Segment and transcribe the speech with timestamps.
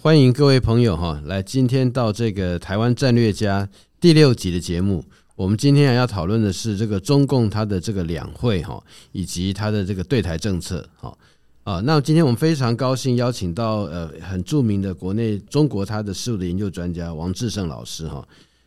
[0.00, 3.68] 欢迎各位朋友哈，来今天到这个台湾战略家
[4.00, 5.04] 第六集的节目。
[5.34, 8.80] 我们今天要讨论的是这个中共它的这个两会哈，
[9.10, 11.12] 以及它的这个对台政策哈
[11.64, 11.80] 啊。
[11.80, 18.24] 那今天我们非常高兴邀请到呃很著名的国内中国他的事务的研究专家王志胜老师哈，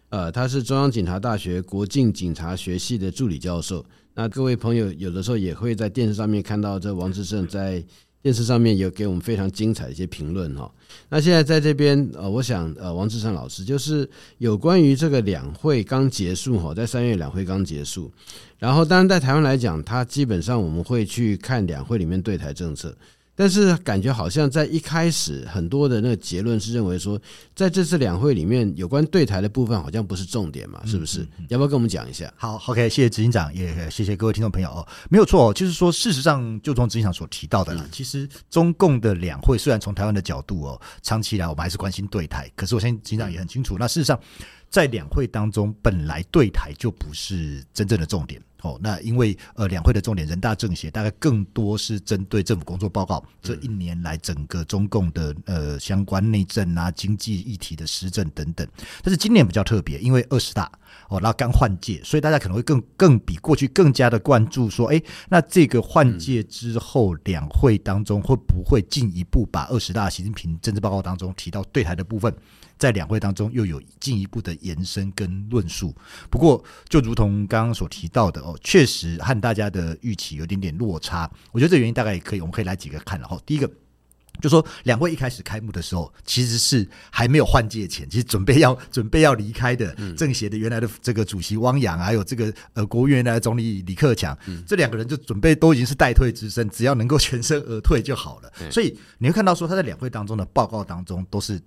[0.10, 3.86] 呃，他是中央警察大学国境警察学系的助理教授。
[4.16, 7.82] 那各位朋友有的时候也会在电视上面看到这王志胜在。
[8.22, 10.72] 电视上面有给我们非常精彩的一些评论哈。
[11.10, 14.08] 那现在在这边呃，我想呃，王志成老师就是
[14.38, 18.12] 有关于这个两会刚结束哈，在三月两会刚结束，
[18.60, 22.96] 然后当然在台湾来讲，他基本上我们会去看两会里面对台政策。
[23.36, 27.20] 但是感觉好像在一开始，很多的那个结论是认为说，
[27.56, 31.28] 在这次两会里面，有关对台的部分好像不是重点嘛，是不是？
[31.48, 32.32] 要不要跟我们讲一下？
[32.36, 34.88] 好，OK，谢谢执行长，也谢谢各位听众朋友哦。
[35.10, 44.20] 没有错，就是说，事实上，就从执行长所提到的啦，其实中共的两会虽然从台湾的角度哦，长期以来我们还是关心对台，可是我相信执行长也很清楚，那事实上。
[44.72, 48.80] 在两会当中，本来对台就不是真正的重点哦。
[48.82, 58.66] 那因为呃，两会的重点，人大政协大概更多是针对政府工作报告这一年来整个中共的呃相关内政啊、经济议题的施政等等。
[59.04, 60.72] 但是今年比较特别，因为二十大
[61.10, 72.34] 哦，然后刚换届，所以大家可能会更更比过去更加的关注说，哎，那这个换届之后两会当中会不会进一步把二十大习近平政治报告当中提到对台的部分？
[72.82, 75.96] 在两会当中又有进一步的延伸跟论述，
[76.32, 81.30] 不过就如同刚刚所提到的哦，确实和大家的预期有点点落差。
[81.52, 83.20] 我觉得这原因大概也可以，我们可以来几个看。
[83.20, 83.70] 然后第一个
[84.42, 98.52] 就说，两会一开始开幕的时候，其实是还没有换届前，其实准备要 准备要离开的政协的原来的这个主席汪洋，还有这个呃国务院的总理李克强，这两个人就准备都已经是待退之身，只要能够全身而退就好了。
[98.72, 101.62] 所以你会看到说他在两会当中的报告当中都是。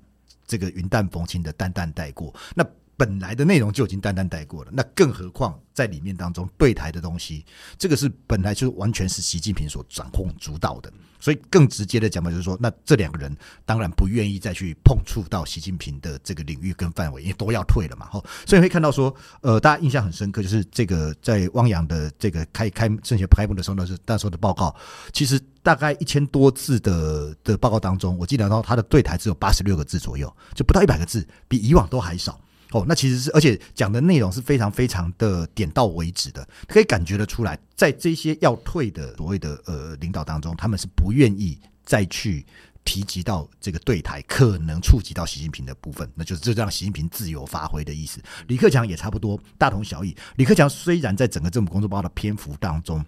[0.46, 2.64] 这个云淡风轻的淡淡带过，那
[2.96, 7.44] 本来的内容就已经淡淡带过了，那更何况在里面当中对台的东西，
[7.76, 13.36] 这个是本来就完全是习近平所掌控主导的，所以更直接的讲嘛，就是说，那这两个人
[13.66, 24.74] 当然不愿意再去碰触到习近平的这个领域跟范围，因为都要退了嘛，哈，所以会看到说，呃，大家印象很深刻，就是这个在汪洋的这个开开政协开幕的时候呢，是那时候的报告，
[25.12, 32.40] 其实大概一千多字的的报告当中，我记得到他的对台只有八十六个字左右，就不到一百个字，比以往都还少。
[32.74, 42.44] 哦，那其实是，而且讲的内容是非常非常的点到为止的，可以感觉得出来，在这些要退的所谓的呃领导当中，他们是不愿意再去
[42.84, 48.20] 提及到这个对台可能触及到习近平的部分，那就是就让习近平自由发挥的意思。
[48.48, 50.12] 李克强也差不多大同小异。
[50.34, 53.04] 李克强虽然在整个政府工作报告的篇幅当中，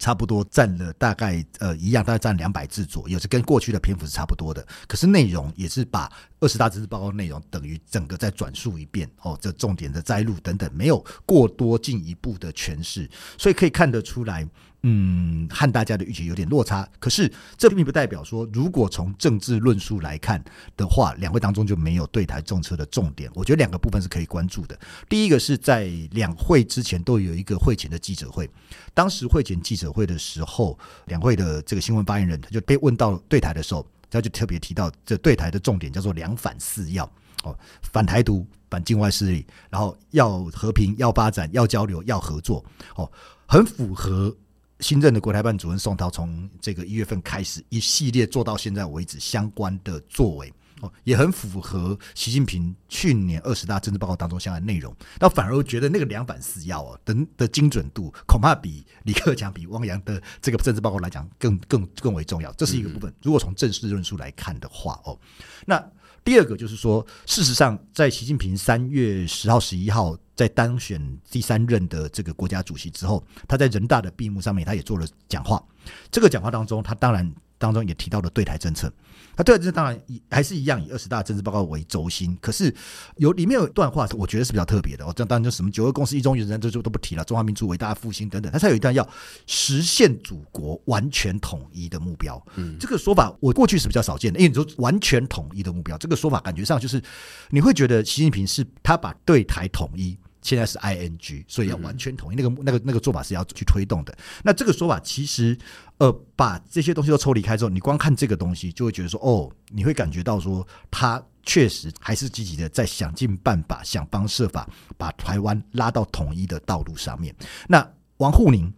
[0.00, 4.66] 差不多占了大概呃一样，大概占两百字左右，是跟过去的篇幅是差不多的。
[4.88, 6.10] 可是内容也是把
[6.40, 13.08] 二十大政治报告内容等于整个再转述一遍哦，这重点的摘录等等，没有过多进一步的诠释，
[13.38, 14.46] 所以可以看得出来。
[14.88, 16.88] 嗯，和大家的预期有点落差。
[17.00, 20.40] 可是这并不代表说，如果从政治论述来看
[20.76, 23.28] 的话，两会当中就没有对台政策的重点。
[23.34, 24.78] 我觉得两个部分是可以关注的。
[25.08, 28.48] 第一个是在两会之前都有一个会前的记者会，
[28.94, 33.84] 当时会前记者会的时候，两会的这个新闻发言人他就被问到对台的时候，
[34.16, 37.04] 他就特别提到这对台的重点叫做“两反四要”
[37.44, 42.64] 哦，反台独、反境外势力，然后要和平、要发展、要交流、要合作
[42.96, 43.10] 哦，
[43.46, 44.34] 很符合。
[44.80, 54.94] 新任的国台办主任宋涛从这个一月份开始一系列做到现在为止相关的作为哦，也很符合习近平去年二十大政治报告当中相关内容。
[55.18, 62.52] 那反而觉得那个两反四要啊的的精准度，恐怕比李克强、比汪洋的这个政治报告来讲更更更为重要。
[62.52, 63.12] 这是一个部分。
[63.22, 65.18] 如果从正式论述来看的话哦，
[65.66, 65.82] 那。
[66.24, 71.00] 第二个就是说，事实上，在习近平三月十号、十一号在当选
[71.30, 75.62] 第三任的这个国家主席之后，他在人大的闭幕上面，他也做了讲话。
[76.10, 77.32] 这个讲话当中，他当然。
[77.58, 78.92] 当中也提到了对台政策，
[79.36, 80.00] 那对台政策当然
[80.30, 82.36] 还是一样以二十大政治报告为轴心。
[82.40, 82.74] 可是
[83.16, 85.12] 有里面有一段话，我觉得是比较特别的哦。
[85.16, 87.24] 这当然就什么九二共识、一中原则，这就都不提了。
[87.24, 89.08] 中华民族伟大复兴等等，他才有一段要
[89.46, 92.40] 实现祖国完全统一的目标。
[92.56, 97.02] 嗯，这个说法我过去是比较少见的，因为你说完全统一的目标，这个说法感觉上就是
[97.50, 100.16] 你会觉得习近平是他把对台统一。
[100.46, 104.16] 现在是 ing，所以要完全统一，那个那个那个做法是要去推动的。
[104.44, 105.58] 那这个说法其实，
[105.98, 117.34] 呃，把这些东西都抽离开之后，你光看这个东西，就会觉得说，哦，你会感觉到说，他确实还是积极的在想尽办法、想方设法把台湾拉到统一的道路上面。
[117.68, 117.84] 那
[118.18, 118.72] 王沪宁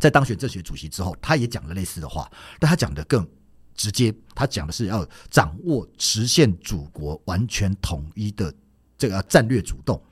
[0.00, 3.26] 在当选政协主席之后，他也讲了类似的话，但他讲的更
[3.74, 8.52] 直接，他讲的是要掌握实现祖国完全统一的
[8.98, 10.02] 这个战略主动。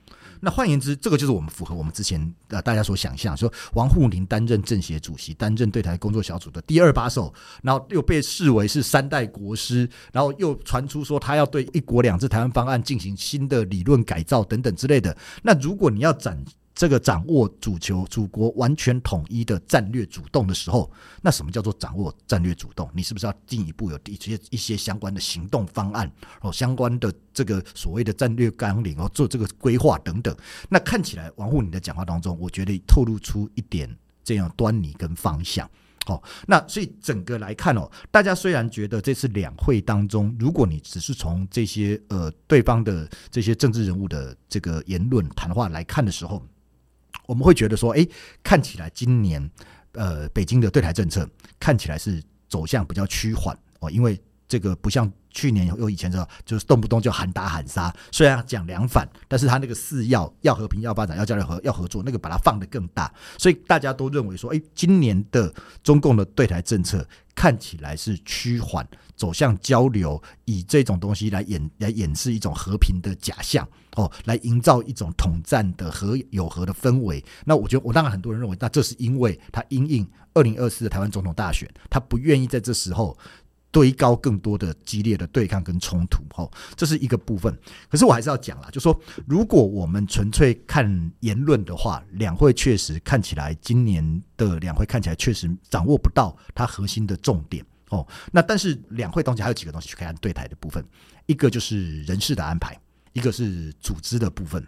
[0.41, 15.15] 那换言之，这个就是我们符合我们之前呃大家所想象，说王沪宁担任政协主席，担任对台工作小组的第二把手，然后又被视为是三代国师，然后又传出说他要对一国两制台湾方案进行新的理论改造等等之类的。
[15.43, 16.43] 那如果你要展
[16.75, 20.89] 这个掌握主球祖国完全统一的战略主动的时候，
[21.21, 22.89] 那什么叫做掌握战略主动？
[22.93, 26.09] 你是不是要进一步有一些一些相关的行动方案
[26.41, 30.33] 哦，相关的这个所谓的战略纲领哦，做这个规划等等？
[30.69, 33.93] 那看起来王沪宁的讲话当中，我觉得透露出一点
[34.23, 35.69] 这样端倪跟方向。
[36.05, 46.41] 哦，那所以整个来看哦，大家虽然觉得这次两会当中，如果你只是从这些呃对方的这些政治人物的这个言论谈话来看的时候，
[47.29, 48.03] 我们会觉得说，哎，
[48.41, 49.39] 看起来今年，
[49.91, 51.29] 呃，北京的对台政策
[51.59, 57.93] 看起来是走向比较趋缓哦，因为这个不像去年有以前的，就是动不动就喊打喊杀。
[58.11, 65.53] 虽然讲两反，但是他那个四要要和平、要发展、要交流和要合作，那个把它放得更大，所以大家都认为说，哎，今年的
[65.83, 68.87] 中共的对台政策看起来是趋缓。
[69.15, 73.67] 走向交流，以这种东西来演来演示一种和平的假象
[73.97, 77.21] 哦，来营造一种统战的和友和的氛围。
[77.43, 83.17] 那我觉得，我当然很多人认为，那这是因为他因应二零二四的台湾总统大选，他不愿意在这时候
[83.71, 86.23] 堆高更多的激烈的对抗跟冲突。
[86.35, 87.55] 哦，这是一个部分。
[87.89, 97.65] 可是我还是要讲啦，就说如果我们纯粹看言论的话，两会确实看起来，今年的两会看起来确实掌握不到它核心的重点。
[97.89, 100.83] 哦，那但是两会当中还有几个东西去看对台的部分，
[101.25, 102.79] 一个就是人事的安排，
[103.13, 104.65] 一个是组织的部分。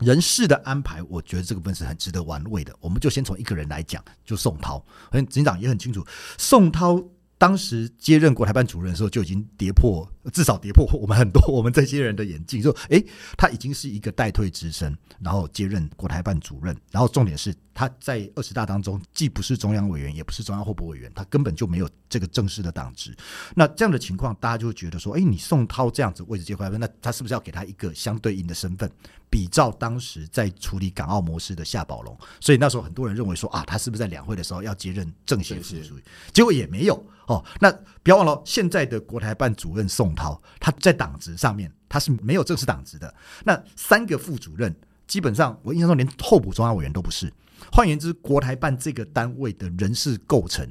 [0.00, 2.74] 人事的安排，我觉得这个部分是很值得玩味的。
[2.80, 6.04] 我们就先从一个人来讲，就宋涛，很警长也很清楚，
[6.38, 7.02] 宋涛。
[7.42, 13.04] 当时接任国台办主任的时候，就已经跌破，至少跌破我们很多 我们这些人的眼镜，说，诶，
[13.36, 23.16] 他已经是一个代退之身，然后接任国台办主任，然后重点是他在二十大当中既不是中央委员，也不是中央候补委员，他根本就没有这个正式的党职。
[23.54, 28.90] 那这样的情况，大家就会觉得说，诶，你宋涛这样子位置接国台办，那他是不是要给他一个相对应的身份？
[29.30, 36.02] 比照当时在处理港澳模式的夏宝龙，所以那时候很多人认为说啊，他是不是在两会的时候要接任政协副主席？
[36.34, 37.42] 结果也没有哦。
[37.58, 37.72] 那
[38.02, 43.12] 不要忘了，现在的国台办主任宋涛，他在党职上面他是没有正式党职的。
[43.44, 44.74] 那三个副主任，
[45.06, 47.32] 基本上我印象中连候补中央委员都不是。
[47.72, 50.66] 换言之，国台办这个单位的人事构成。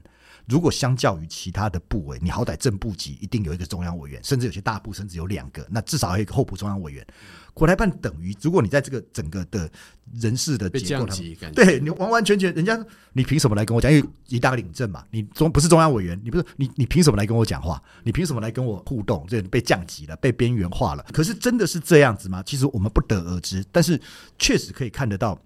[0.51, 7.07] 如果相较于其他的部委，你好歹正部级一定有一个中央委员，甚至有些大部甚至有两个，那至少还有一个候补中央委员。
[7.53, 9.69] 国台办等于，如果你在这个整个的
[10.13, 12.77] 人事的结构，上对你完完全全，人家
[13.13, 13.89] 你凭什么来跟我讲？
[13.89, 17.81] 因为一大个领证嘛，你中不是中央委员，你不是你你凭什么来跟我讲话？
[18.03, 19.25] 你凭什么来跟我互动？
[19.29, 21.05] 这被降级了，被边缘化了。
[21.13, 22.43] 可是真的是这样子吗？
[22.45, 23.97] 其实我们不得而知，但是
[24.37, 25.41] 确实可以看得到。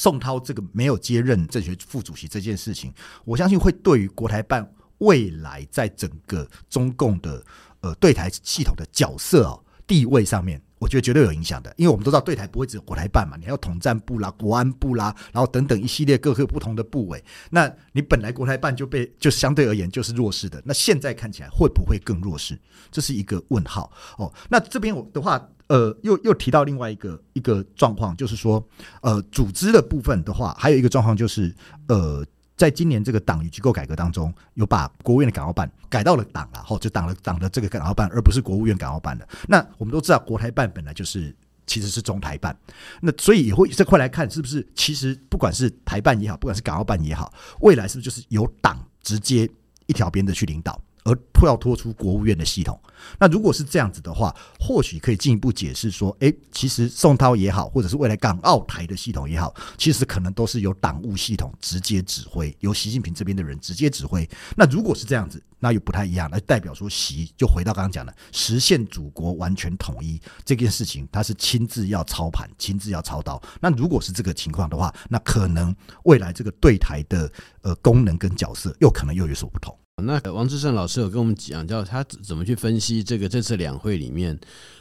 [0.00, 2.90] 宋涛这个没有接任政协副主席这件事情，
[3.22, 4.66] 我相信会对于国台办
[4.96, 7.44] 未来在整个中共的
[7.82, 11.70] 呃对台系统的角色哦地位上面，我觉得绝对有影响的。
[11.76, 17.22] 因为我们都知道对台不会只有国台办嘛，你还有统战部啦、国安部啦，然后等等一系列各个不同的部委。
[17.50, 22.58] 那你本来国台办就被就相对而言就是弱势的，那现在看起来会不会更弱势？
[22.90, 24.32] 这是一个问号哦。
[24.48, 25.46] 那这边我的话。
[25.70, 28.60] 呃，又又提到另外一个一个状况，就是说，
[29.02, 31.54] 呃，组织的部分的话，还有一个状况就是，
[31.86, 39.28] 呃，在今年这个党与机构改革当中，有把国务院的港澳办改到了党了，后就党了党的这个港澳办，而不是国务院港澳办的。
[39.46, 41.32] 那我们都知道，国台办本来就是
[41.66, 42.58] 其实是中台办，
[43.00, 49.48] 那所以也会这块来看，是不是其实不管是台办也好，不管是港澳办也好，未来是不是就是由党直接
[49.86, 50.82] 一条边的去领导？
[51.12, 52.78] 而要拖出国务院的系统，
[53.18, 64.28] 那如果是这样子的话，或许可以进一步解释说，诶，其实宋涛也好，或者是未来港澳台的系统也好，其实可能都是由党务系统直接指挥，由习近平这边的人直接指挥。
[64.56, 73.40] 那如果是这样子，那又不太一样，那代表说习就回到刚刚讲的实现祖国完全统一这件事情，他是亲自要操盘，亲自要操刀。
[73.60, 75.74] 那如果是这个情况的话，那可能
[76.04, 79.74] 未来这个对台的呃功能跟角色，又可能又有所不同。
[80.00, 84.38] 那王志胜老师有跟我们讲，叫他怎么去分析这个这次两会里面，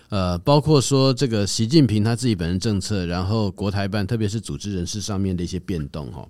[0.09, 6.27] 呃，包括说这个习近平他自己本人政策，然后国台办特别是组织人事上面的一些变动哈。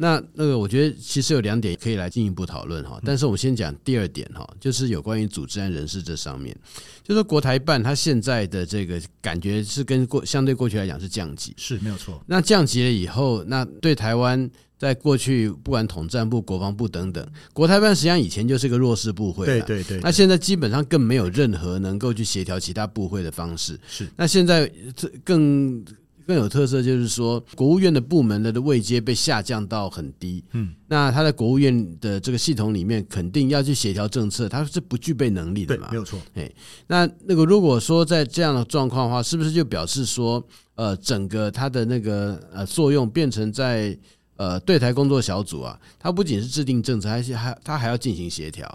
[0.00, 3.00] 那那个我觉得其实有两点可以来进一步讨论哈。
[3.04, 6.56] 但是我们先讲第二点哈，就是有关于组织和人事这上面，
[7.02, 12.22] 就是说国台办它现在的这个感觉是跟过相对过去来讲是降级，是没有错。
[12.26, 14.48] 那降级了以后，那对台湾。
[14.78, 20.00] 在过去不管统战部、国防部等等，国台办实际上以前就是一个弱势部会，对对对。
[20.00, 23.78] 那现在基本上更没有任何能够去协调其他部会的方式。
[23.88, 24.08] 是。
[24.16, 25.84] 那现在这更。
[26.28, 30.44] 更有特色就是说，国务院的部门的的位阶被下降到很低。
[30.52, 35.88] 嗯，那他在国务院的这个系统里面，肯定要去协调政策，他是不具备能力的嘛？
[35.90, 36.20] 没有错。
[36.34, 36.52] 哎，
[36.86, 43.98] 那那个如果说在这样的状况的话，是不是就表示说，呃，整个它的那个呃作用变成在
[44.38, 48.66] 呃对台工作小组啊，它不仅是制定政策，还是还它还要进行协调。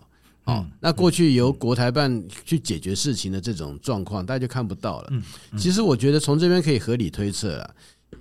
[0.46, 5.10] 哦，那过去由国台办去解决事情的这种状况，大家就看不到了。
[5.58, 7.76] 其实我觉得从这边可以合理推测了，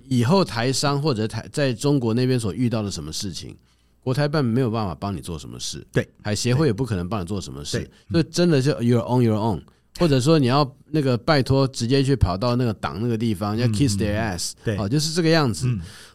[0.07, 3.53] 以后台商或者台在中国那边所遇到的什么事情，
[4.01, 9.61] 国台办没有办法帮你做什么事，对，海协会也不可能帮你做什么事，所以真的就 you're on your own。
[9.99, 15.67] 或者说你要那个拜托直接去跑到那个党那个地方，要 kiss their ass，对，哦，就是这个样子，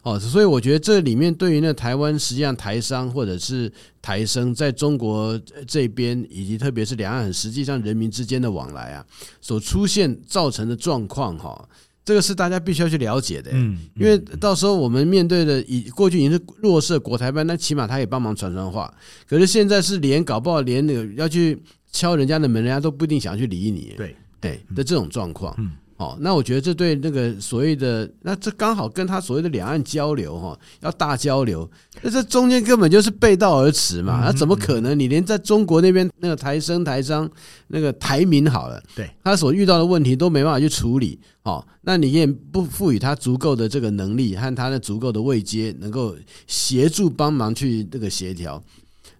[0.03, 3.71] 哦，所以我觉得这里面对于那台湾实际上台商或者是
[4.01, 9.05] 台生在中国这边，以及特别是两岸实际上人民之间的往来啊，
[9.39, 11.67] 所出现造成的状况哈，
[12.03, 18.93] 这个是大家必须要去了解的，嗯，因为到时候我们面对的已过去已经是弱势国台办，那起码他也帮忙传传话，
[19.25, 21.57] 可是现在是连搞不好连那个要去。
[21.91, 23.93] 敲人家的门，人家都不一定想要去理你。
[23.97, 31.69] 对，对的这种状况，嗯，哦，那我觉得这对那个所谓的，那这刚好跟他所谓的两岸交流哈，要大交流，
[32.01, 34.97] 那这中间根本就是背道而驰嘛，那怎么可能？
[34.97, 37.29] 你连在中国那边那个台生台商
[37.67, 46.15] 那个台民好了，对，他所遇到的问题都没办法去处理，哦，那你也不赋予他足够的这个能力和他的足够的位阶，能够
[46.47, 48.63] 协助帮忙去这个协调。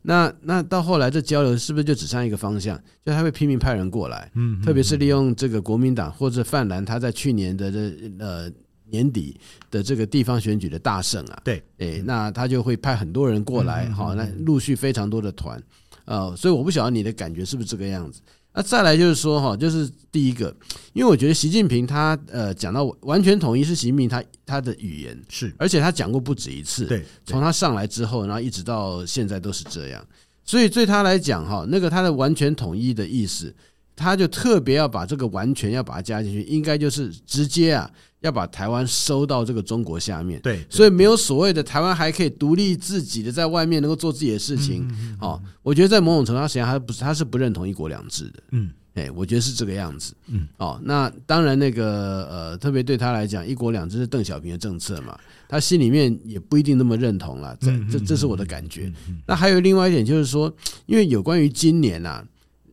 [0.02, 2.82] 那那到后来这交流是不是就只剩一个方向？
[3.06, 8.50] 就他会拼命派人过来，嗯，特别是利用这个国民党或者泛蓝，他在去年的这呃
[8.90, 9.40] 年底
[9.70, 15.62] 的这个地方选举的大胜啊，对，诶，那他就会派很多人过来，好，那陆续非常多的团，
[16.06, 18.22] 呃，所以我不晓得你的感觉是不是这个样子。
[18.60, 20.54] 那再来就是说哈，就是第一个，
[20.92, 30.06] 因为我觉得习近平他呃讲到完全统一是习近平他他的语言是，而且他讲过不止一次，对，从他上来之后，然后一直到现在都是这样，
[30.44, 33.56] 所以对他来讲哈，那个他的完全统一的意思，
[34.00, 37.90] 他就特别要把这个完全要把它加进去，应该就是直接啊。
[38.22, 44.86] 要把台湾收到这个中国下面，对，所以没有所谓的台湾还可以独立自己的在外面能够做自己的事情。
[45.22, 48.44] 哦，我觉得在某种程度上，实际上他不是他是不认同一国两制的。
[48.52, 50.14] 嗯，哎，我觉得是这个样子。
[50.28, 57.58] 嗯，哦，那当然那个呃，特别对他来讲，一国两制是邓小平的政策嘛，他心里面也不一定那么认同了。
[57.62, 58.92] 这这这是我的感觉。
[59.26, 60.54] 那还有另外一点就是说，
[60.88, 62.22] 因为有关于今年呐。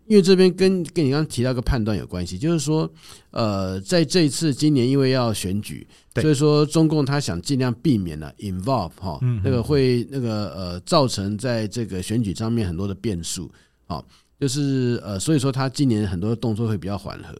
[0.06, 2.88] 因为这边跟跟你刚刚提到个判断有关系，就是说，
[3.32, 5.84] 呃，在这一次今年因为要选举，
[6.14, 13.50] 所以说中共他想尽量避免了 involve 哈，那个会那个呃造成在这个选举上面很多的变数，
[13.86, 14.06] 好，
[14.38, 17.34] 就是呃，所以说他今年很多的动作会比较缓和。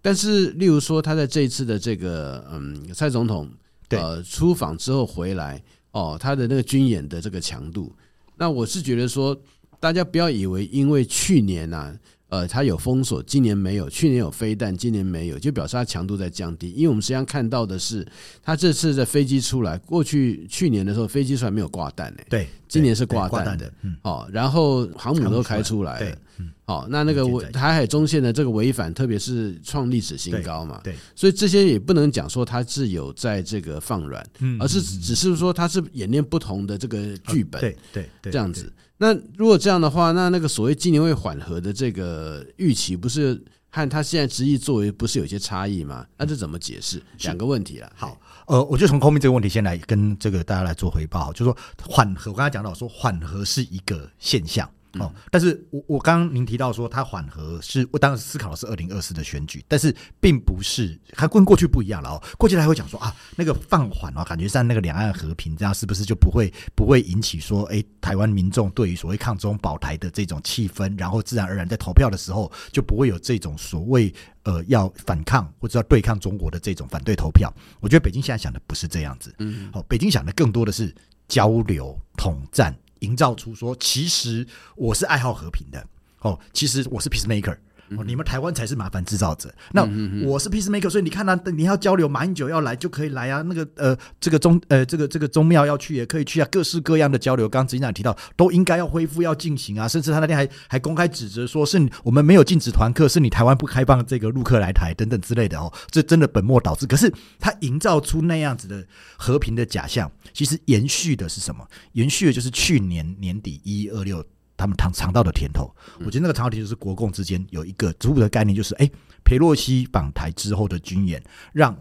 [0.00, 3.50] 但是，例如说他在这一次的这个嗯蔡总统
[3.90, 7.92] 呃出访之后回来哦，他的那个军演的这个强度，
[8.36, 9.38] 那我是觉得说。
[9.80, 11.96] 大家不要以为，因为去年呐、啊，
[12.28, 16.70] 呃，它有封锁，今年没有；去年有飞弹，今年没有，就表示它强度在降低。
[16.72, 18.06] 因为我们实际上看到的是，
[18.42, 38.72] 它这次的飞机出来，过去去年的时候飞机出来没有挂弹呢，对，今年是挂弹的，嗯，好，然后航母都开出来了，嗯，好，那那个违台海中线的这个违反，特别是创历史新高嘛，对，所以这些也不能讲说它是有在这个放软，嗯而是只是说它是演练不同的这个剧本，对对，这样子。
[38.98, 43.38] 那如果这样的话，那那个所谓今年会缓和的这个预期，不是
[43.68, 46.06] 和他现在执意作为不是有些差异吗？
[46.16, 47.02] 那这怎么解释？
[47.20, 47.92] 两个问题了。
[47.94, 54.66] 好，呃，我就从后面这个问题先来跟这个大家来做回报，就是说缓和，我刚才讲到说缓和是一个现象。
[54.94, 62.22] 哦，但是我我刚刚您提到说它缓和是，我当时思考的是二零二四的选举，但是并不是，它跟过去不一样了哦。
[62.38, 74.12] 过去还会讲说啊，那个放缓啊，感觉上那个两岸和平这样，是不是就不会不会引起说，哎，台湾民众对于所谓抗中保台的这种气氛，然后自然而然在投票的时候就不会有这种所谓
[74.44, 77.52] 呃要反抗或者要对抗中国的这种反对投票。
[77.80, 80.94] 我觉得北京现在想的不是这样子，嗯，好，北京想的更多的是
[81.28, 82.74] 交流统战。
[83.00, 85.86] 营造出说，其实我是爱好和平的。
[86.20, 87.56] 哦，其实我是 peacemaker
[87.96, 89.52] 哦，你们台湾才是麻烦制造者。
[89.72, 89.82] 那
[90.26, 93.42] 我是 peacemaker，所以你看啊，你要交流，马英九要来就可以来啊。
[93.42, 99.86] 那个呃，这个宗呃，这个这个宗庙要去也可以去啊，各式各样的交流，刚刚执行长提到都应该要恢复要进行啊。
[99.86, 105.72] 甚至他那天还还公开指责说，是我们没有禁止团客，是你台湾不开放这个陆客来台等等之类的哦。
[105.90, 106.86] 这真的本末倒置。
[106.86, 108.84] 可是他营造出那样子的
[109.16, 111.66] 和平的假象，其实延续的是什么？
[111.92, 114.24] 延续的就是去年年底一一二六。
[114.56, 118.90] 他们尝尝到的甜头，我觉得那个尝到甜头是国共之间有一个逐步的概念，就是哎，
[119.24, 121.22] 裴洛西访台之后的军演
[121.52, 121.76] 让。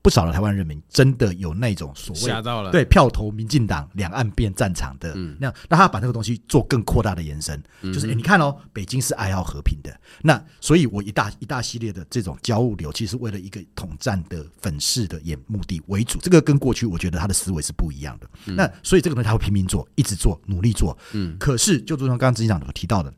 [0.00, 18.28] 不少的台湾人民真的有那种所谓吓到了，对票投民进党，两岸变战场的那样，那他把这个东西做更扩大的延伸，就是哎，你看哦，北京是爱好和平的，那所以我一大一大系列的这种交流，其实为了一个统战的粉饰的演目的为主，这个跟过去我觉得他的思维是不一样的。
[18.54, 20.96] 那所以这个东西他会拼命做，一直做，努力做。
[21.12, 23.12] 嗯，可是就如同刚刚执行长所提到的。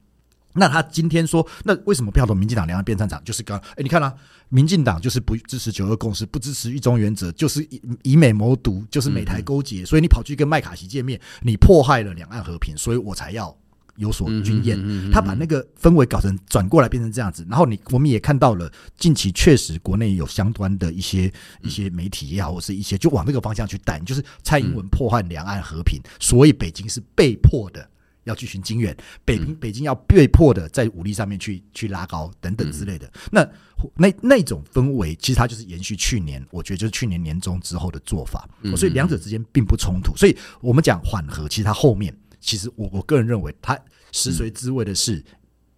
[0.55, 3.23] 那他今天说，那为什么票投民进党两岸变战场？
[3.25, 4.13] 就是刚，哎，你看啊，
[4.49, 13.57] 民进党就是不支持九二共识，不支持一中原则，就是以以美谋独，就是美台勾结，所以你跑去跟麦卡锡见面，你迫害了两岸和平，所以我才要
[13.97, 15.11] 有所军演。
[15.13, 27.90] 他把那个氛围搞成转过来变成这样子，然后你我们也看到了，近期确实国内有相关的一些一些媒体也好，或是一些就往这个方向去带，就是蔡英文破坏两岸和平，所以北京是被迫的。
[28.25, 33.49] 要去寻经援，北平北京要被迫的在武力上面去去拉高等等之类的，那
[33.97, 40.15] 那那种氛围，其实它就是延续去年，我觉得就是去年年中之后的做法，所以两者之间并不冲突。
[40.17, 43.79] 所以我们讲缓和，其实它后面，其实我我个人认为，它
[44.13, 45.25] 食髓知味的是，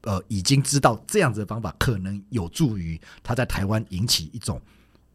[0.03, 4.61] 呃，已经知道这样子的方法可能有助于他在台湾引起一种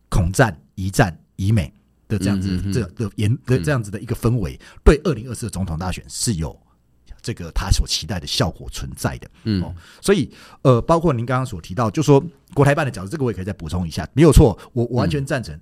[0.08, 1.74] 恐战、疑战、疑美
[2.08, 6.58] 的这样子这的严的这样子的一个氛围，对二零二四的总统大选是有。
[7.28, 10.32] 这个他所期待的效果存在的，嗯，哦，所以
[10.62, 15.60] 呃，包括您刚刚所提到，就说国台办的角色，这个我也可以再补充一下，没有错，我我完全赞成。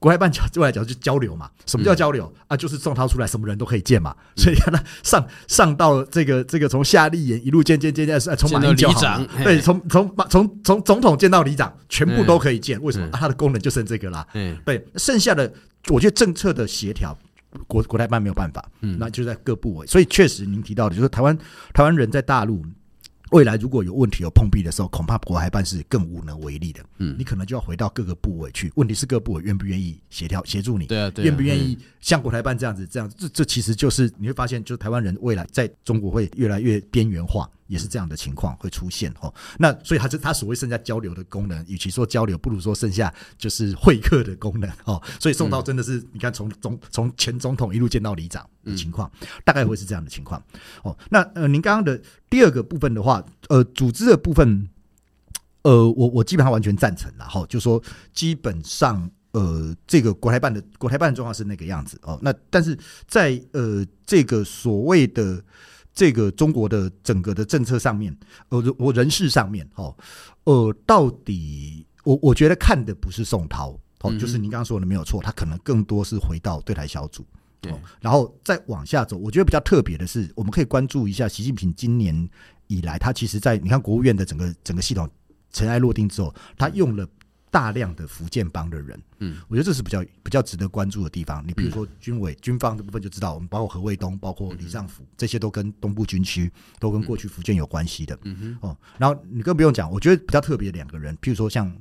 [0.00, 2.56] 国台办角度来讲，就交流嘛，什么叫交流啊？
[2.56, 4.12] 就是宋涛出来，什么人都可以见嘛。
[4.34, 12.82] 所以看他上上到这个这个从夏立言一路见见见见，从马英九里长，对，从从从从总统见到里长，全部都可以见。
[12.82, 13.06] 为什么？
[13.12, 14.26] 啊，他的功能就剩这个啦。
[14.34, 15.50] 嗯，对，剩下的
[15.88, 17.16] 我觉得政策的协调。
[17.66, 21.36] 国国台办没有办法，嗯，那就在各部委，所以确实您提到的，就是台湾
[21.72, 22.64] 台湾人在大陆。
[23.30, 26.84] 未来如果有问题有碰壁的时候，恐怕国台办是更无能为力的。
[26.98, 28.70] 嗯，你可能就要回到各个部委去。
[28.76, 30.86] 问题是各部委愿不愿意协调协助你？
[30.86, 32.86] 对啊，对啊，愿不愿意像国台办这样子？
[32.86, 39.32] 这样这这其实就是你会发现，就是台湾人未来在中国会越来越边缘化，也是这样的情况会出现哦。
[39.58, 45.02] 那所以他这他所谓剩下交流的功能，与其说交流，不如说剩下就是会客的功能哦。
[45.18, 49.10] 所以宋涛真的是你看从总从前总统一路见到里长的情况，
[49.44, 50.42] 大概会是这样的情况
[50.82, 50.96] 哦。
[51.10, 52.00] 那呃，您刚刚的。
[52.30, 54.68] 第二个部分的话，呃，组织的部分，
[55.62, 57.80] 呃，我我基本上完全赞成，然后就说
[58.12, 62.18] 基本上，呃，这个国台办的国台办的状况是那个样子哦。
[62.22, 65.40] 那但是在呃这个所谓的
[65.94, 68.14] 这个中国的整个的政策上面，
[68.48, 69.96] 呃，我人事上面，哦，
[70.44, 77.24] 呃，到底我我觉得看的不是宋涛，哦，就是您刚刚说的没有错，他可能更多是回到对台小组。
[77.60, 82.28] 对，然后再往下走，我觉得比较特别的是，我们可以关注一下习近平今年
[82.66, 85.08] 以来，他其实，在你看国务院的整个整个系统
[85.50, 87.08] 尘埃落定之后，他用了
[87.54, 91.40] 大量的福建帮的人，嗯，我觉得这是比较比较值得关注的地方。
[91.46, 98.58] 你比如说军委军方的部分就知道，我们包括何卫东，包括李尚福，这些都跟东部军区都跟过去福建有关系的，嗯。
[98.60, 101.72] 哼，哦，然后你更不用讲，我觉得比较特别的两个人，譬如说像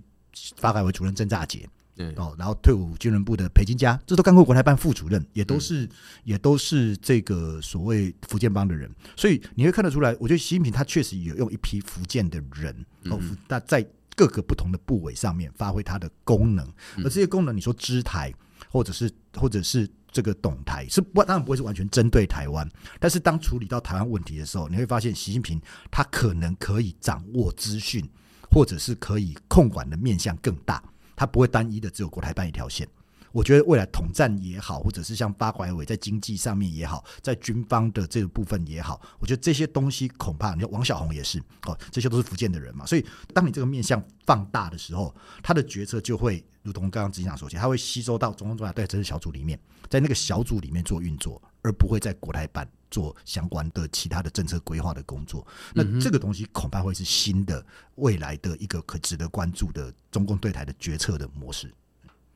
[0.57, 1.67] 发改委主任郑肇洁。
[1.97, 5.89] 嗯哦，然后退伍军人部的裴金佳，这都干过国台办副主任，也都是、嗯、
[6.23, 12.75] 也都是这个所谓福建帮的人，所以你会看得出来，我觉得习近平他确实有用一批福建的人
[13.11, 18.33] 哦，那、嗯、在各个不同的部位上面发挥它的功能，而这些功能，你说支台
[18.69, 28.07] 或者是或者是这个懂台，是不当然不会是完全针对台湾，但是当处理到台湾问题的时候，你会发现习近平他可能可以掌握资讯，
[28.51, 30.83] 或者是可以控管的面向更大。
[31.15, 32.87] 他不会单一的只有国台办一条线，
[33.33, 55.43] 我觉得未来统战也好，或者是像发改委在经济上面也好，在军方的这个部分也好，我觉得这些东西恐怕，你看王小红也是哦，这些都是福建的人嘛，所以当你这个面向放大的时候，他的决策就会如同刚刚执行长所讲，他会吸收到中共中央对政治小组里面，在那个小组里面做运作，而不会在国台办做相关的其他的政策规划的工作，
[55.73, 57.65] 那这个东西恐怕会是新的
[57.95, 61.73] 未来的一个可值得关注的中共对台的决策的模式。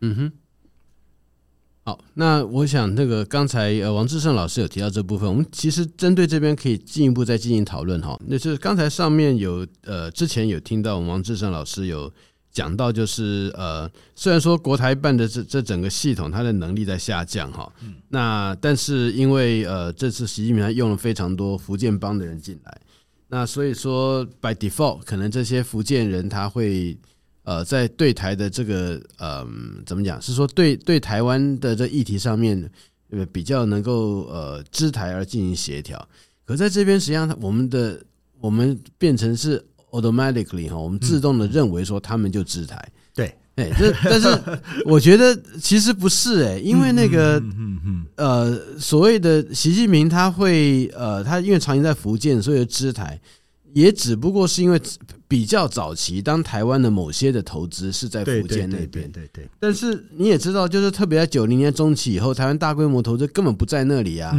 [0.02, 0.34] 嗯哼。
[1.88, 8.20] 好，那我想那个刚才呃王志胜老师有提到这部分，我们其实针对这边可以进一步再进行讨论哈。
[8.28, 12.12] 那就是刚才上面有呃之前有听到我们王志胜老师有
[12.52, 17.72] 讲到，就是呃虽然说国台办的这这整个系统它的能力在下降哈，
[18.10, 22.82] 那但是因为呃这次习近平他用了非常多福建帮的人进来，
[23.30, 26.98] 那所以说 by default 可能这些福建人他会。
[27.48, 29.48] 呃，在对台的这个呃，
[29.86, 30.22] 怎么讲？
[30.22, 32.70] 是说对对台湾的这议题上面，
[33.10, 35.98] 呃，比较能够呃支台而进行协调。
[36.46, 38.04] 可在这边，实际上我们的
[38.42, 42.86] 我们变成是 automatically 哈，我们自动的认为说他们就支台。
[43.16, 44.28] 对，哎，这但是
[44.84, 47.42] 我觉得其实不是哎，因为那个
[48.18, 53.18] 呃，所谓的习近平他会呃，他因为长期在福建，所以支台。
[53.74, 54.82] 也只不过是因为
[55.28, 59.50] 比较早期，当台湾的某些的投资是在福建那边，对对对。
[59.60, 64.36] 但是你也知道，就是特别在九零年中期以后，台湾大规模投资根本不在那里啊。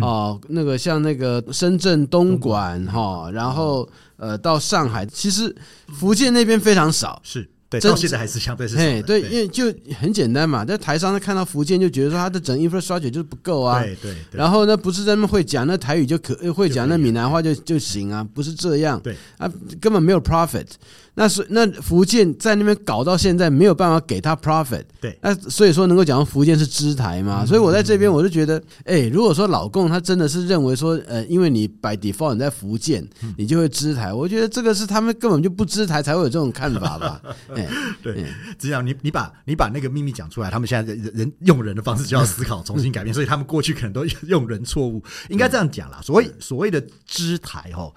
[0.00, 5.54] 哦，那个像那个深圳、东莞哈，然后呃到上海，其实
[5.88, 7.20] 福建那边非常少。
[7.22, 7.48] 是。
[7.80, 8.76] 对，到现在还是相对是。
[8.76, 9.64] 哎，对，因为就
[9.98, 13.80] 很简单嘛，在台商他看到福建就觉得说他的整 infrastructure 就是不够啊。
[13.82, 14.14] 对对。
[14.30, 19.00] 然后呢，不是他们会讲那台语就可会讲那闽南话就就行啊，不是这样。
[19.00, 20.66] 对啊，根本没有 profit。
[21.14, 27.44] 那是那福建在那边搞到现在没有办法给他 profit，对，那所以说能够讲到福建是支台嘛？
[27.44, 37.20] 所以我在这边我就觉得，哎，如果说老共他真的是认为说，呃，因为你 by default 你在福建，你就会支台，我觉得这个是他们根本就不支台才会有这种看法吧？
[37.54, 37.68] 哎，
[38.02, 38.24] 对，
[38.58, 46.00] 只要你你把你把那个秘密讲出来，他们现在人人用人的方式就要思考 重新改变，所以他们过去可能都用人错误，应该这样讲啦。
[46.02, 47.92] 所谓所谓的支台哈。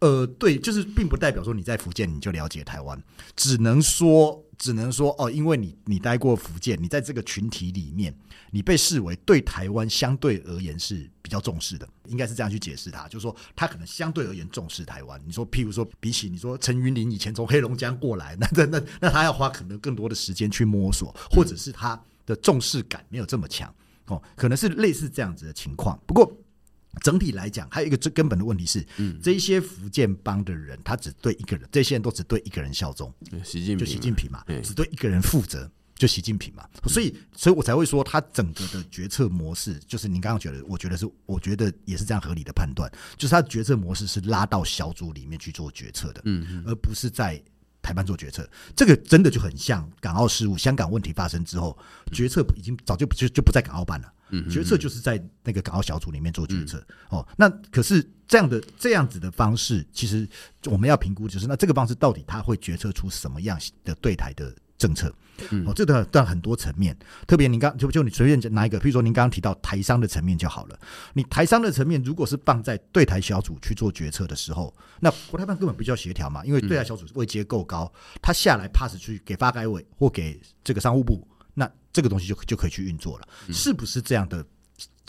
[0.00, 3.00] 呃，对，就是并不代表说你在福建你就了解台湾，
[3.36, 8.14] 只能说，只能说哦，因为你你待过福建，你在这个群体里面，
[8.50, 15.20] 你被视为对台湾相对而言是比较重视的，应该是这样去解释他，就是说他可能相对而言重视台湾。
[15.26, 23.70] 你说，譬如说，比起你说陈云林以前从黑龙江过来， 那那那那他要花可能更多的时间去摸索，或者是他的重视感没有这么强
[24.06, 26.00] 哦，可能是类似这样子的情况。
[26.06, 26.32] 不过。
[27.02, 33.12] 整体来讲，还有一个最根本的问题是，嗯，这些福建帮的人，他只对一个人，这些人都只对一个人效忠，
[33.44, 36.68] 习近平，就习近平嘛，只对一个人负责，就习近平嘛。
[36.88, 47.40] 所以，所以我才会说，他整个的决策模式，就是您刚刚觉得，我觉得是，我觉得也是这样合理的判断，就是他的决策模式是拉到小组里面去做决策的，嗯，而不是在
[47.82, 48.48] 台湾做决策。
[48.74, 51.76] 这个真的就很像港澳事务，香港问题发生之后，
[52.12, 54.12] 决策已经早就就就不在港澳办了。
[54.48, 56.78] 决策就是在那个港澳小组里面做决策、
[57.10, 57.28] 嗯、哦。
[57.36, 60.28] 那可是这样的这样子的方式，其实
[60.66, 65.14] 我们要评估，就是那这个方式到底他会决策出什么样的对台的政策？
[65.50, 66.94] 嗯、哦，这个在很多层面，
[67.26, 70.78] 特别你刚就就你随便拿一个，譬如说您刚刚提到台商的层面就好了。
[71.14, 77.90] 你台商的层面如果是放在对台小组去做决策的时候，那国台办根本不需要协调嘛，因为对台小组位阶够高，
[78.20, 81.26] 他下来 pass 出去给发改委或给这个商务部。
[81.54, 84.44] 那这个东西就就可以去运作了，是不是这样的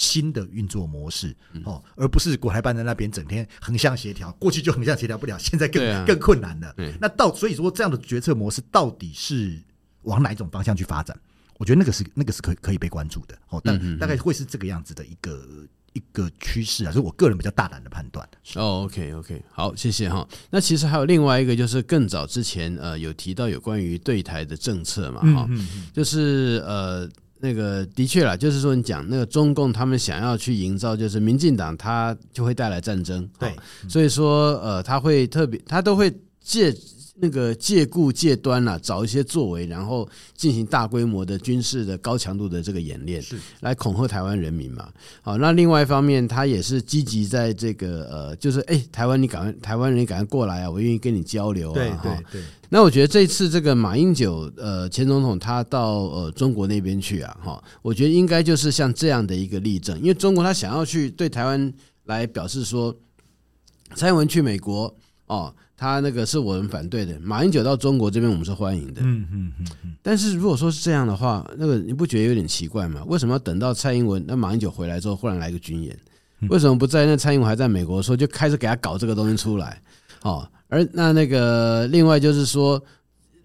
[0.01, 1.83] 新的运作模式哦？
[1.95, 6.73] 而不是国台办在那边整天横向协调，过去就横向协调不了，现在更更困难了。
[6.99, 9.61] 那到所以说这样的决策模式到底是
[10.01, 11.15] 往哪一种方向去发展？
[11.59, 15.67] 我觉得那个是那个是可以可以被关注的哦，但大概会是这个样子的一个。
[15.93, 18.25] 一个趋势啊，是我个人比较大胆的判断。
[18.55, 20.25] 哦，OK，OK，好，谢谢哈。
[20.49, 25.49] 那其实还有另外一个，就是更早之前呃有提到有关于对台的政策嘛，哈，
[25.91, 27.05] 就是呃
[27.41, 33.53] 那个的确啦，就是说你讲那个中共他们想要去营造，就是民进党他就会带来战争，对，
[33.89, 36.73] 所以说呃他会特别他都会借。
[37.21, 44.89] 那个借故借端啊，找一些作为，然后进行大规模的军事的高强度的这个演练，是来恐吓台湾人民嘛？
[45.21, 51.75] 好，那另外一方面，他也是积极在这个呃，就是哎，台湾你赶快，台湾人你赶快过来啊，我愿意跟你交流啊。
[51.75, 52.41] 对对对。
[52.69, 61.71] 那我觉得这次这个马英九呃前总统他到呃中国那边去啊，哈，我觉得应该就是像这样的一个例证，因为中国他想要去对台湾
[62.05, 62.95] 来表示说，
[63.95, 64.91] 蔡英文去美国
[65.27, 65.53] 哦。
[65.81, 69.01] 他那个是我们反对的，马英九到中国这边我们是欢迎的。
[69.03, 69.95] 嗯嗯嗯。
[70.03, 73.03] 但是如果说是这样的话，那个你不觉得有点奇怪吗？
[73.07, 75.97] 为什么要等到蔡英文那马英九回来之后，忽然来个军演？
[76.49, 79.81] 为什么不在那蔡英文还在美国的时候就开始给他搞这个东西出来？
[80.21, 82.79] 哦，而那那个另外就是说。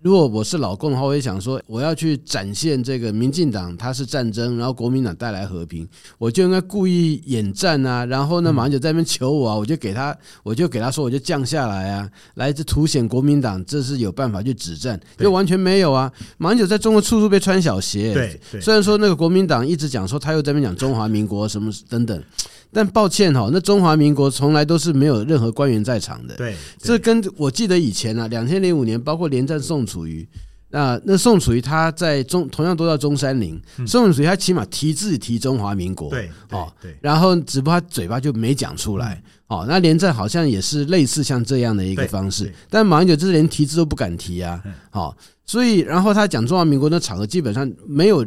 [0.06, 5.84] 如果我是老共的话，我也想说，我要去展现这个民进党他是战争，然后国民党带来和平，
[6.16, 8.06] 我就应该故意演战啊。
[8.06, 16.12] 然后呢，马英九在那边求我啊，我就给他，我就给他说，我就降下来啊，来这凸显国民党这是有办法去止战，就完全没有啊。
[16.38, 18.14] 马英九在中国处处被穿小鞋。
[18.14, 22.22] 对，虽然说那个国民党一直讲说他又在那边讲中华民国什么等等。
[22.72, 26.34] 但抱歉哈，那中华民国从来都是没有任何官员在场的。
[26.36, 30.28] 对，这跟我记得以前啊，两千零五年，包括连战宋楚瑜，
[30.70, 39.22] 那那宋楚瑜他在中同样都叫中山陵，宋楚瑜他起码提字提中华民国，对，哦，对，然后只不过他嘴巴就没讲出来。
[39.46, 44.60] 哦，那连战好像也是类似像这样的一个方式，但马英九就是连提字都不敢提啊。
[44.90, 48.26] 好，所以然后他讲中华民国的场合基本上没有。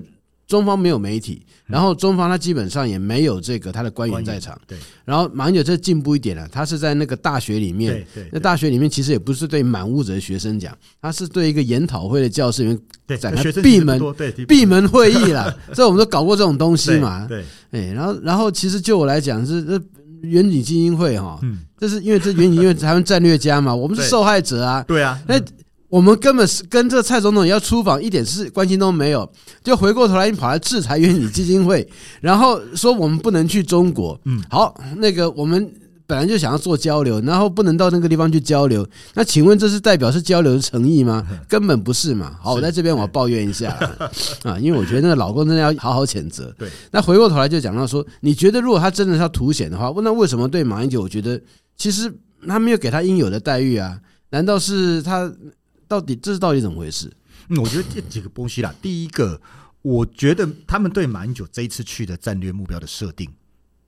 [0.50, 4.60] 中方没有媒体，然后中方他基本上也没有这个他的官员在场。
[4.68, 8.04] 对，然后马英九这进步一点了，他是在那个大学里面。
[8.16, 14.02] 对，那大学里面其实也不是对满屋子的学生讲，他是对一个研讨会的教室里面展开闭门
[14.48, 15.56] 闭门会议了。
[15.72, 17.28] 这我们都搞过这种东西嘛。
[17.28, 19.80] 对，哎，然后然后其实就我来讲是这
[20.24, 21.40] 远景基金会哈，
[21.78, 24.84] 这是因为这远景因为台湾战略家嘛，我们是受害者啊。
[24.88, 25.40] 对啊，那。
[25.90, 29.30] 我们根本是跟这蔡总统要出访一点事关系都没有，
[29.64, 31.88] 就回过头来你跑来制裁远景基金会，
[32.22, 34.20] 然后说我们不能去中国。
[34.26, 35.74] 嗯，好，那个我们
[36.06, 41.26] 本来就想要做交流，然后不能到那个地方去交流，那请问这是代表是交流的诚意吗？
[41.48, 42.36] 根本不是嘛。
[42.40, 43.76] 好，我在这边我要抱怨一下
[44.44, 46.54] 啊，因为我觉得那个老公真的要好好谴责。
[46.58, 51.42] 对，那回过头来就讲到说，你觉得如果他真的是要凸显的话，那为什么对马英九，我觉得
[51.76, 52.14] 其实
[52.48, 53.98] 他没有给他应有的待遇啊？
[54.30, 55.32] 难道是他？
[55.90, 57.12] 到底这是到底怎么回事？
[57.50, 58.74] 嗯，我觉得这几个东西啦。
[58.80, 59.42] 第一个，
[59.82, 63.28] 我觉得他们对马英九这一次去的战略目标的设定，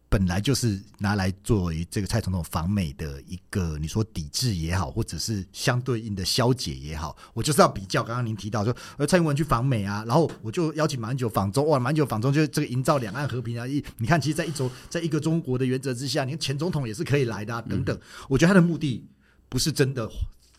[0.10, 8.04] 本来就是拿来作为这个蔡总统访美的一个，你说抵制也好，或者是相对应的消解也好，我就是要比较。
[8.04, 13.68] 刚刚您提到说，呃，蔡英文去访美啊，然后我就邀请马英九访中，哇，马英九访中就是这个营造两岸和平啊。
[13.68, 17.98] 一你看，其实，在一种在一个中国的原则之下，你看前总统也是可以来的啊，等等。
[18.28, 19.06] 我觉得他的目的
[19.48, 20.10] 不是真的。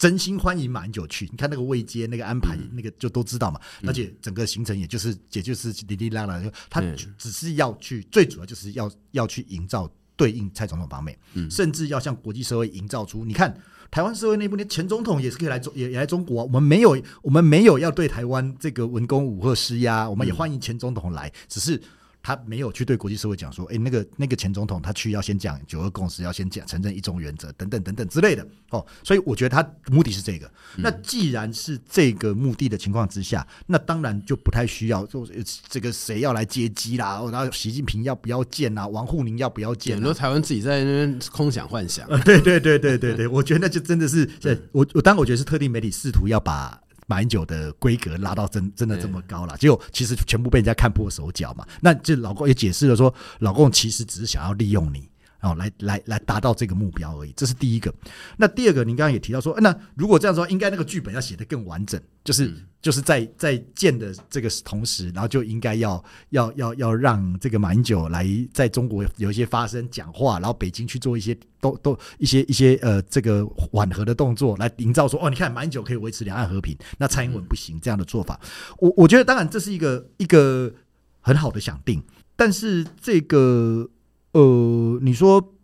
[0.02, 3.60] 真心欢迎马英九去，你看那个位阶、那个安排，那个就都知道嘛。
[3.86, 6.82] 而且整个行程也就是，也就是哩哩啦啦，他
[7.16, 11.16] 只是要去，最主要就是要要去营造对应蔡总统访美，
[11.48, 13.56] 甚至要向国际社会营造出，你看
[13.92, 16.42] 台湾社会内部，连前总统也是可以来中，也也来中国。
[16.42, 21.80] 我们没有，我们没有要对台湾这个文攻武吓施压，我们也欢迎前总统来，只是。
[22.22, 30.50] 他没有去对国际社会讲说，哎，那个那个前总统他去要先讲九二共识，要先讲承认一中原则等等等等之类的哦，所以我觉得他目的是这个。
[30.76, 35.26] 那既然是这个目的的情况之下，那当然就不太需要说
[35.68, 39.96] 这个谁要来接机啦，然后习近平要不要见啊，王沪宁要不要见啊？
[39.96, 42.08] 很多台湾自己在那边空想幻想。
[42.24, 44.28] 对对对对对对，我觉得那就真的是，
[44.72, 46.80] 我我当然我觉得是特定媒体试图要把。
[47.06, 51.66] 马英九的规格拉到真真的这么高了，结果其实全部被人家看破手脚嘛。
[51.80, 55.08] 那这老公也解释了说，老公其实只是想要利用你，
[55.42, 57.32] 哦，来来来达到这个目标而已。
[57.36, 57.92] 这是第一个。
[58.36, 62.52] 那第二个，您刚刚也提到说，那如果这样说，应该那个剧本要写得更完整，就是。
[62.82, 78.40] 就是在在建的这个同时，然后就应该要要要要让这个马英九来在中国有一些发声讲话，然后北京去做一些都都一些一些呃这个缓和的动作，来营造说哦，你看马英九可以维持两岸和平，那蔡英文不行这样的做法。
[78.78, 80.74] 我我觉得当然这是一个一个
[81.20, 82.02] 很好的想定，
[82.34, 83.88] 但是这个
[84.32, 85.54] 呃，你说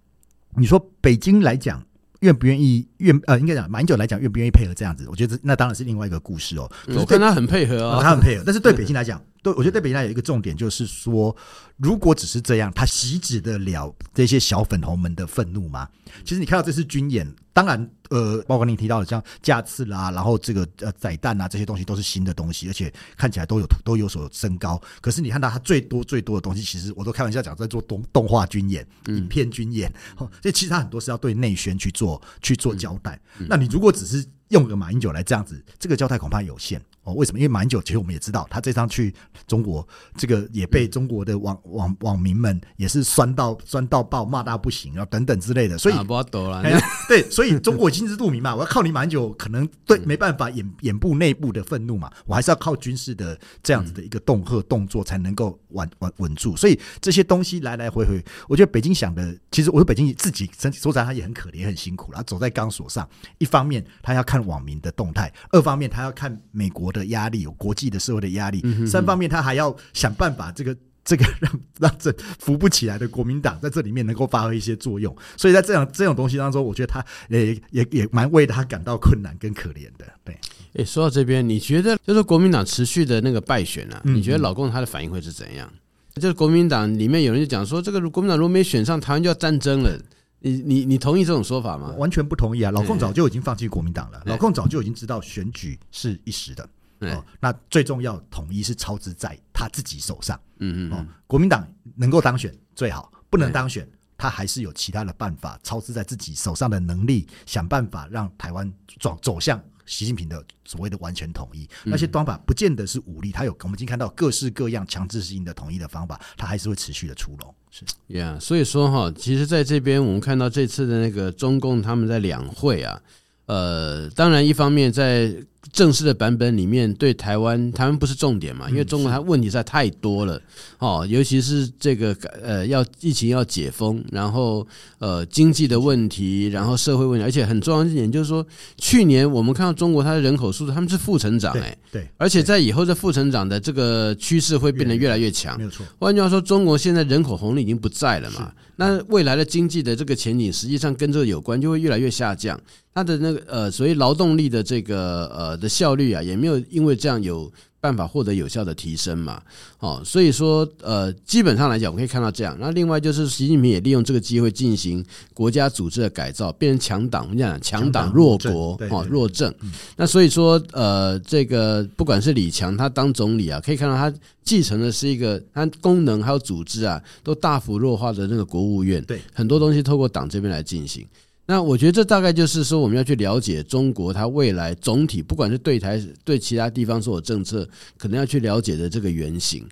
[0.56, 1.82] 你说北京来讲。
[2.22, 5.06] 愿不愿意愿呃，应该讲马英九来讲愿不愿意配合这样子？
[5.08, 6.68] 我觉得那当然是另外一个故事哦。
[6.88, 8.42] 我跟他很配合啊，他很配合。
[8.44, 11.36] 但是对北京来讲，对我觉得对北京来讲有一个重点就是说，
[11.76, 15.88] 如果只是这样，他息止得了这些小粉红们的愤怒吗？
[16.24, 24.80] 其实你看到这次军演，当然呃，包括你提到的像架次啦，然后这个呃载弹啊这些东西都是新的东西，而且看起来都有都有所升高。
[25.00, 33.20] 可是你看到它最多最多的东西，其实我都开玩笑讲在做动 动画军演、影片军演，哦，这其实它很多是要对内宣去做去做交代。
[33.48, 36.82] 那你如果只是用个马英九来这样子，这个交代恐怕有限。
[37.14, 37.38] 为什么？
[37.38, 39.14] 因为马英九其实我们也知道，他这趟去
[39.46, 45.78] 中国，这个也被中国的网网网民们也是酸到酸到爆，骂到不行，然后等等之类的。
[45.78, 46.62] 所以不要抖了，
[47.08, 48.54] 对，所以中国心知肚明嘛。
[48.54, 52.10] 我要靠你马英九，可能对没办法掩掩部内部的愤怒嘛。
[52.26, 56.54] 我还是要靠军事的这样子的一个恫吓动作，才能够稳稳稳住。
[56.56, 63.08] 所以这些东西来来回回，我觉得北京想的，其实我说北京自己说实在，他也很可怜，很辛苦了，走在钢索上。
[63.38, 66.97] 一方面他要看网民的动态，二方面他要看美国的。
[66.98, 75.16] 的压力有国际的社会的压力，三方面他还要想办法这个 这个让让这扶不起来的国民党在这里面能够发挥一些作用。
[75.38, 80.06] 所以在这样这种东西当中，我觉得他也也也蛮为他感到困难跟可怜的。
[80.22, 80.36] 对，
[80.74, 85.72] 诶，说到这边，你觉得就是国民党持续的那个败选啊，你觉得老共他的反应会是怎样？
[86.16, 89.98] 就是国民党里面有人就讲说，这个国民党如果没选上，台湾就要战争了。
[90.40, 91.92] 你你你同意这种说法吗？
[91.98, 92.70] 完全不同意啊！
[92.70, 96.68] 老共早就已经放弃国民党了，老共早就已经知道选举是一时的。
[97.00, 100.38] 哦，那最重要统一是操之在他自己手上。
[100.58, 109.62] 嗯嗯哦，国民党能够当选最好，不能当选，他还是有其他的办法，操之在自己手上的能力，想办法让台湾走走向。
[109.86, 117.54] 习近平的所谓的完全统一，那些方法不见得是武力，他有我们已经看到各式各样强制性的统一的方法，他还是会持续的出笼。
[117.70, 123.00] 是呀，所以说哈，其实在这边我们看到这次的那个中共他们在两会啊，
[123.48, 125.34] 呃，当然一方面在。
[125.70, 128.70] 正式的版本里面对台湾，台湾不是重点嘛？
[128.70, 130.40] 因为中国它问题实在太多了
[130.78, 134.66] 哦，尤其是这个呃，要疫情要解封，然后
[134.98, 138.44] 呃经济的问题，然后社会问题，而且很重要一点就是说，
[138.78, 145.84] 去年我们看到中国它的人口数字他们是负成长哎，对，而且在以后这负成长的这个趋势会变得越来越强，没有错。
[145.98, 148.50] 换句话说，中国现在人口红利已经不在了嘛？
[148.80, 152.58] 那未来的经济的这个前景实际上跟这个有关，就会越来越下降。
[152.94, 159.40] 它的那个呃，所以劳动力的这个呃的效率啊，也没有因为这样有办法获得有效的提升嘛。
[159.78, 162.56] 哦，所以说呃，基本上来讲，我们可以看到这样。
[162.60, 169.52] 那另外就是习近平也利用这个机会进行国家组织的改造，变成强党，我们讲强党弱国哦，弱政。
[169.96, 174.12] 那所以说呃，这个不管是李强他当总理啊，可以看到他
[174.42, 179.02] 继承的是一个他功能还有组织啊，都大幅弱化的那个国务院。
[179.04, 181.06] 对，很多东西透过党这边来进行。
[181.50, 189.66] 那我觉得这大概就是说，我们要去了解中国它未来总体，不管是对台对其他地方所有政策，可能要去了解的这个原型。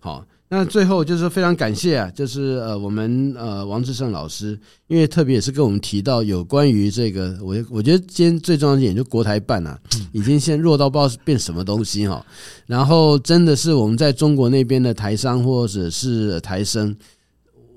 [0.00, 9.78] 好，那最后就是非常感谢啊，就是呃我们呃王志胜老师，因为特别也是跟我们提到有关于这个，我我觉得今天最重要一点就国台办啊，
[10.10, 12.26] 已经现在弱到不知道变什么东西哈。
[12.66, 16.96] 然后真的是我们在中国那边的台商或者是台生，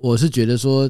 [0.01, 0.89] 我是觉得说。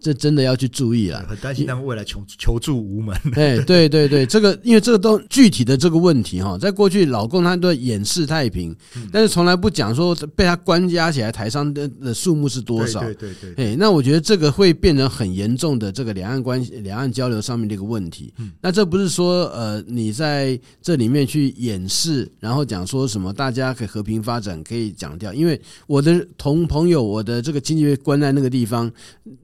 [0.00, 3.14] 这真的要去注意了，很担心他们未来求求助无门。
[3.34, 8.74] 哎，对对对，这个因为这个都具体的这个问题哈，在过去老共他都掩饰太平，
[9.12, 13.00] 但是从来不讲说被他关押起来台商的的数目是多少。
[13.00, 18.32] 对对对，哎，那我觉得这个会变成很严重的这个两岸关系、两岸交流上面的一个问题。
[18.60, 28.90] 那这不是说呃你在这里面去掩饰，然后讲说什么大家可以和平发展可以讲掉，因为我的同朋友，我的这个亲戚被关在那个地方，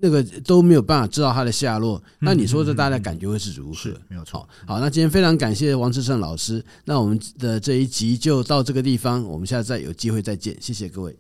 [0.01, 0.25] 那个。
[0.45, 3.75] 都没有办法知道他的下落，那你说这大家感觉会是如何？
[3.75, 4.49] 是没有错。
[4.67, 11.17] 好，那今天非常感谢王志胜老师，那我们的这一集就到这个地方，我们下次再有机会再见，谢谢各位。